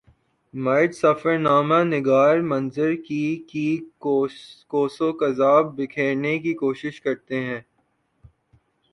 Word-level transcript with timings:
مرد 0.53 0.91
سفر 0.93 1.37
نامہ 1.37 1.79
نگار 1.85 2.37
منظر 2.43 2.93
کی 2.97 3.25
کی 3.47 3.67
قوس 3.99 5.01
و 5.01 5.11
قزح 5.11 5.61
بکھیرنے 5.75 6.37
کی 6.39 6.53
کوشش 6.53 7.01
کرتے 7.01 7.39
ہیں 7.39 7.59